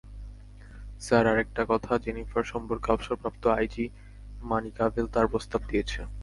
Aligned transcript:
Sir, 0.99 1.25
আরেকটা 1.27 1.63
কথা, 1.69 1.97
Jennifer 1.97 2.43
সম্পর্কে-- 2.43 2.93
অবসরপ্রাপ্ত 2.93 3.43
আইজি, 3.49 3.85
মানিকাভেল 4.43 5.05
তার 5.07 5.27
প্রস্তাব 5.27 5.61
দিয়েছে। 5.67 5.99